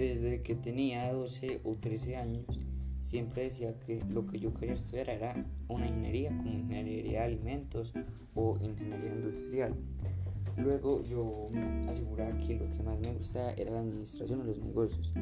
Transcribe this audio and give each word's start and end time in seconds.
Desde 0.00 0.40
que 0.40 0.54
tenía 0.54 1.12
12 1.12 1.60
o 1.62 1.74
13 1.74 2.16
años, 2.16 2.46
siempre 3.02 3.42
decía 3.42 3.78
que 3.80 4.02
lo 4.08 4.26
que 4.26 4.38
yo 4.38 4.54
quería 4.54 4.72
estudiar 4.72 5.10
era 5.10 5.46
una 5.68 5.86
ingeniería 5.86 6.34
como 6.34 6.48
ingeniería 6.48 7.20
de 7.20 7.26
alimentos 7.26 7.92
o 8.34 8.56
ingeniería 8.62 9.12
industrial. 9.12 9.74
Luego 10.56 11.04
yo 11.04 11.44
aseguraba 11.86 12.34
que 12.38 12.56
lo 12.56 12.70
que 12.70 12.82
más 12.82 12.98
me 12.98 13.12
gustaba 13.12 13.52
era 13.52 13.72
la 13.72 13.80
administración 13.80 14.40
o 14.40 14.44
los 14.44 14.58
negocios 14.58 15.12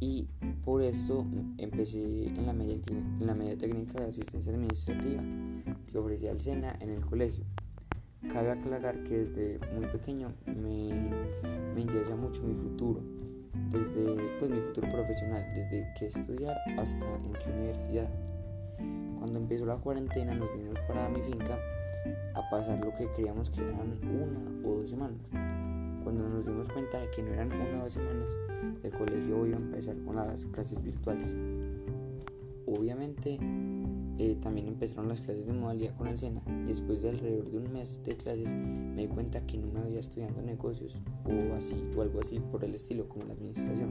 y 0.00 0.30
por 0.64 0.80
esto 0.80 1.26
empecé 1.58 2.28
en 2.28 2.46
la 2.46 2.54
media, 2.54 3.58
técnica 3.58 4.00
de 4.00 4.08
asistencia 4.08 4.50
administrativa 4.50 5.22
que 5.92 5.98
ofrecía 5.98 6.30
el 6.30 6.40
SENA 6.40 6.74
en 6.80 6.88
el 6.88 7.04
colegio. 7.04 7.44
Cabe 8.32 8.52
aclarar 8.52 9.02
que 9.04 9.24
desde 9.24 9.60
muy 9.74 9.84
pequeño 9.88 10.32
me 10.46 11.82
interesa 11.82 12.16
mucho 12.16 12.44
mi 12.44 12.54
futuro, 12.54 13.02
desde 13.70 14.38
pues 14.38 14.50
mi 14.50 14.60
futuro 14.60 14.88
profesional, 14.88 15.44
desde 15.54 15.92
qué 15.98 16.06
estudiar 16.06 16.56
hasta 16.78 17.06
en 17.06 17.32
qué 17.32 17.50
universidad. 17.50 18.10
Cuando 19.18 19.38
empezó 19.38 19.66
la 19.66 19.76
cuarentena 19.76 20.34
nos 20.34 20.52
vinimos 20.54 20.78
para 20.86 21.08
mi 21.08 21.20
finca 21.20 21.58
a 22.34 22.50
pasar 22.50 22.84
lo 22.84 22.94
que 22.94 23.08
creíamos 23.10 23.50
que 23.50 23.62
eran 23.62 23.98
una 24.02 24.68
o 24.68 24.76
dos 24.76 24.90
semanas. 24.90 25.18
Cuando 26.04 26.28
nos 26.28 26.46
dimos 26.46 26.68
cuenta 26.68 27.00
de 27.00 27.10
que 27.10 27.22
no 27.22 27.32
eran 27.32 27.52
una 27.52 27.80
o 27.80 27.82
dos 27.84 27.92
semanas, 27.92 28.38
el 28.82 28.92
colegio 28.92 29.46
iba 29.46 29.56
a 29.56 29.60
empezar 29.60 29.96
con 30.04 30.16
las 30.16 30.46
clases 30.46 30.82
virtuales. 30.82 31.34
Obviamente 32.66 33.38
eh, 34.18 34.36
también 34.40 34.68
empezaron 34.68 35.08
las 35.08 35.20
clases 35.20 35.46
de 35.46 35.52
modalidad 35.52 35.94
con 35.96 36.06
el 36.06 36.18
SENA 36.18 36.42
y 36.64 36.68
después 36.68 37.02
de 37.02 37.10
alrededor 37.10 37.50
de 37.50 37.58
un 37.58 37.72
mes 37.72 38.00
de 38.02 38.16
clases 38.16 38.54
me 38.54 39.02
di 39.02 39.08
cuenta 39.08 39.44
que 39.46 39.58
no 39.58 39.66
me 39.66 39.80
había 39.80 40.00
estudiando 40.00 40.40
negocios 40.40 41.02
o 41.24 41.54
así 41.54 41.76
o 41.94 42.00
algo 42.00 42.20
así 42.20 42.40
por 42.40 42.64
el 42.64 42.74
estilo 42.74 43.08
como 43.08 43.26
la 43.26 43.34
administración. 43.34 43.90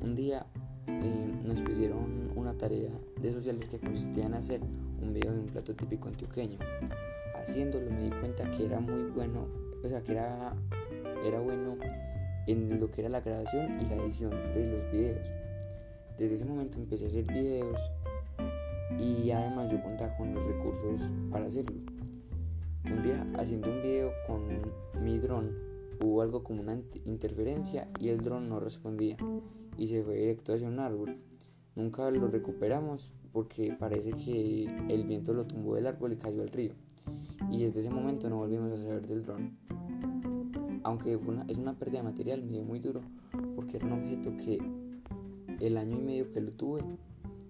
Un 0.00 0.14
día 0.14 0.46
eh, 0.86 1.32
nos 1.44 1.60
pusieron 1.62 2.30
una 2.36 2.56
tarea 2.56 2.92
de 3.20 3.32
sociales 3.32 3.68
que 3.68 3.80
consistía 3.80 4.26
en 4.26 4.34
hacer 4.34 4.60
un 5.02 5.12
video 5.12 5.32
de 5.32 5.40
un 5.40 5.46
plato 5.46 5.74
típico 5.74 6.08
antioqueño. 6.08 6.58
Haciéndolo 7.34 7.90
me 7.90 8.04
di 8.04 8.10
cuenta 8.10 8.48
que 8.52 8.66
era 8.66 8.78
muy 8.78 9.10
bueno, 9.10 9.48
o 9.84 9.88
sea 9.88 10.02
que 10.02 10.12
era, 10.12 10.54
era 11.24 11.40
bueno 11.40 11.76
en 12.46 12.80
lo 12.80 12.90
que 12.90 13.00
era 13.00 13.10
la 13.10 13.20
grabación 13.20 13.80
y 13.80 13.84
la 13.86 13.96
edición 13.96 14.30
de 14.54 14.70
los 14.72 14.90
videos. 14.92 15.28
Desde 16.16 16.36
ese 16.36 16.44
momento 16.44 16.78
empecé 16.78 17.04
a 17.04 17.08
hacer 17.08 17.24
videos 17.24 17.80
y 18.96 19.30
además 19.30 19.70
yo 19.70 19.82
contaba 19.82 20.16
con 20.16 20.34
los 20.34 20.46
recursos 20.46 21.10
para 21.30 21.46
hacerlo. 21.46 21.80
Un 22.84 23.02
día 23.02 23.26
haciendo 23.36 23.70
un 23.70 23.82
video 23.82 24.12
con 24.26 24.48
mi 25.02 25.18
dron 25.18 25.54
hubo 26.02 26.22
algo 26.22 26.42
como 26.42 26.62
una 26.62 26.80
interferencia 27.04 27.88
y 27.98 28.08
el 28.08 28.20
dron 28.20 28.48
no 28.48 28.60
respondía 28.60 29.16
y 29.76 29.88
se 29.88 30.02
fue 30.02 30.16
directo 30.16 30.54
hacia 30.54 30.68
un 30.68 30.78
árbol. 30.78 31.18
Nunca 31.74 32.10
lo 32.10 32.28
recuperamos 32.28 33.12
porque 33.32 33.76
parece 33.78 34.12
que 34.12 34.64
el 34.88 35.04
viento 35.04 35.32
lo 35.32 35.46
tumbó 35.46 35.74
del 35.74 35.86
árbol 35.86 36.12
y 36.12 36.16
cayó 36.16 36.42
al 36.42 36.48
río. 36.48 36.72
Y 37.50 37.62
desde 37.62 37.80
ese 37.80 37.90
momento 37.90 38.28
no 38.28 38.36
volvimos 38.36 38.72
a 38.72 38.76
saber 38.76 39.06
del 39.06 39.22
dron. 39.22 39.56
Aunque 40.82 41.18
es 41.48 41.58
una 41.58 41.78
pérdida 41.78 41.98
de 41.98 42.04
material, 42.04 42.42
me 42.42 42.52
dio 42.52 42.64
muy 42.64 42.80
duro 42.80 43.02
porque 43.54 43.76
era 43.76 43.86
un 43.86 43.92
objeto 43.92 44.36
que 44.36 44.58
el 45.60 45.76
año 45.76 45.98
y 45.98 46.02
medio 46.02 46.30
que 46.30 46.40
lo 46.40 46.50
tuve 46.52 46.82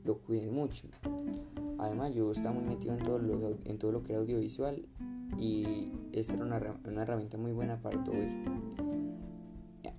lo 0.05 0.19
cuidé 0.19 0.50
mucho. 0.50 0.89
Además 1.78 2.12
yo 2.14 2.30
estaba 2.32 2.54
muy 2.54 2.64
metido 2.64 2.94
en 2.94 3.02
todo 3.02 3.18
lo, 3.18 3.56
en 3.64 3.78
todo 3.78 3.92
lo 3.92 4.02
que 4.02 4.12
era 4.12 4.20
audiovisual 4.20 4.82
y 5.38 5.92
esta 6.12 6.34
era 6.34 6.44
una, 6.44 6.60
una 6.84 7.02
herramienta 7.02 7.38
muy 7.38 7.52
buena 7.52 7.80
para 7.80 8.02
todo 8.02 8.16
eso. 8.16 8.36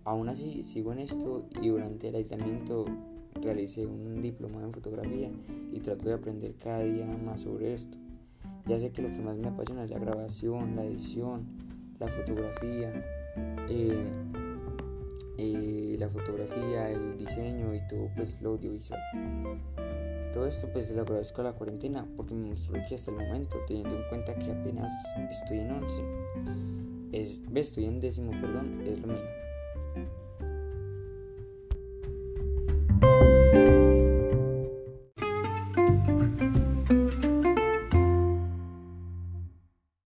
Aún 0.03 0.27
así 0.29 0.63
sigo 0.63 0.91
en 0.91 0.99
esto 0.99 1.47
y 1.61 1.69
durante 1.69 2.09
el 2.09 2.15
aislamiento 2.15 2.85
realicé 3.41 3.85
un 3.85 4.21
diploma 4.21 4.61
en 4.61 4.73
fotografía 4.73 5.31
y 5.71 5.79
trato 5.79 6.09
de 6.09 6.15
aprender 6.15 6.55
cada 6.55 6.79
día 6.81 7.05
más 7.23 7.41
sobre 7.41 7.73
esto. 7.73 7.97
Ya 8.65 8.77
sé 8.79 8.91
que 8.91 9.01
lo 9.01 9.09
que 9.09 9.19
más 9.19 9.37
me 9.37 9.47
apasiona 9.47 9.83
es 9.83 9.89
la 9.89 9.99
grabación, 9.99 10.75
la 10.75 10.83
edición, 10.83 11.47
la 11.99 12.07
fotografía, 12.07 13.03
eh, 13.69 14.11
eh, 15.37 15.95
la 15.97 16.09
fotografía, 16.09 16.89
el 16.89 17.17
diseño 17.17 17.73
y 17.73 17.79
todo 17.87 18.09
pues 18.15 18.41
lo 18.41 18.51
audiovisual. 18.51 18.99
Todo 20.33 20.45
esto 20.45 20.67
pues 20.71 20.91
lo 20.91 21.01
agradezco 21.01 21.41
a 21.41 21.45
la 21.45 21.53
cuarentena 21.53 22.07
porque 22.15 22.33
me 22.35 22.49
mostró 22.49 22.79
que 22.87 22.95
hasta 22.95 23.11
el 23.11 23.17
momento, 23.17 23.57
teniendo 23.67 23.95
en 23.95 24.03
cuenta 24.09 24.35
que 24.35 24.51
apenas 24.51 24.93
estoy 25.31 25.59
en 25.59 25.71
11, 25.71 26.03
es, 27.11 27.41
estoy 27.55 27.85
en 27.85 27.99
décimo, 27.99 28.31
perdón, 28.39 28.81
es 28.85 28.99
lo 28.99 29.07
mío. 29.07 29.48